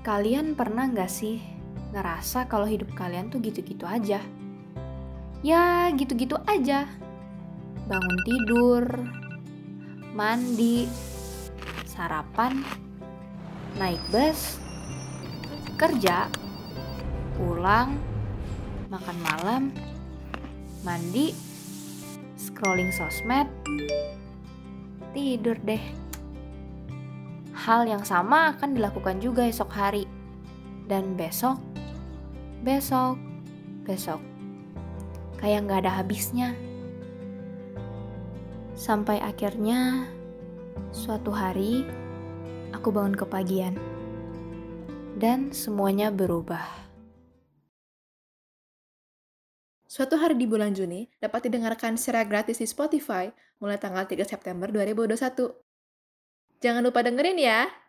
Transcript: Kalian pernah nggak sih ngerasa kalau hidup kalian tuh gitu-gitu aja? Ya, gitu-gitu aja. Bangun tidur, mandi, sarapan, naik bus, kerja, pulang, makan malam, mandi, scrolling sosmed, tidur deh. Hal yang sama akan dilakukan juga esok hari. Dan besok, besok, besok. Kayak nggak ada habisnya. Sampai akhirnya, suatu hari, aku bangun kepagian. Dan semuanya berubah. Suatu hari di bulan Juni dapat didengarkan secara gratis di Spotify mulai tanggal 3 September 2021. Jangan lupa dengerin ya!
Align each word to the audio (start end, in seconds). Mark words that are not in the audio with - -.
Kalian 0.00 0.56
pernah 0.56 0.88
nggak 0.88 1.12
sih 1.12 1.44
ngerasa 1.92 2.48
kalau 2.48 2.64
hidup 2.64 2.88
kalian 2.96 3.28
tuh 3.28 3.36
gitu-gitu 3.44 3.84
aja? 3.84 4.24
Ya, 5.44 5.92
gitu-gitu 5.92 6.40
aja. 6.48 6.88
Bangun 7.84 8.18
tidur, 8.24 8.84
mandi, 10.16 10.88
sarapan, 11.84 12.64
naik 13.76 14.00
bus, 14.08 14.56
kerja, 15.76 16.32
pulang, 17.36 18.00
makan 18.88 19.18
malam, 19.20 19.62
mandi, 20.80 21.36
scrolling 22.40 22.88
sosmed, 22.88 23.52
tidur 25.12 25.60
deh. 25.60 25.84
Hal 27.60 27.84
yang 27.84 28.00
sama 28.08 28.56
akan 28.56 28.72
dilakukan 28.72 29.20
juga 29.20 29.44
esok 29.44 29.68
hari. 29.68 30.08
Dan 30.88 31.12
besok, 31.12 31.60
besok, 32.64 33.20
besok. 33.84 34.16
Kayak 35.36 35.68
nggak 35.68 35.80
ada 35.84 36.00
habisnya. 36.00 36.56
Sampai 38.72 39.20
akhirnya, 39.20 40.08
suatu 40.88 41.36
hari, 41.36 41.84
aku 42.72 42.88
bangun 42.88 43.12
kepagian. 43.12 43.76
Dan 45.20 45.52
semuanya 45.52 46.08
berubah. 46.08 46.64
Suatu 49.84 50.16
hari 50.16 50.32
di 50.40 50.48
bulan 50.48 50.72
Juni 50.72 51.12
dapat 51.20 51.52
didengarkan 51.52 52.00
secara 52.00 52.24
gratis 52.24 52.56
di 52.56 52.64
Spotify 52.64 53.28
mulai 53.60 53.76
tanggal 53.76 54.08
3 54.08 54.24
September 54.24 54.72
2021. 54.72 55.69
Jangan 56.60 56.84
lupa 56.84 57.00
dengerin 57.00 57.40
ya! 57.40 57.79